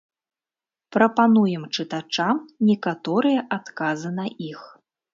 [0.97, 2.35] Прапануем чытачам
[2.73, 4.61] некаторыя адказы на іх.